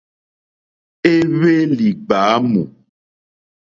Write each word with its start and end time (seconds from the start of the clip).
Éhwélì 1.13 1.87
ɡbǎmù. 2.07 2.61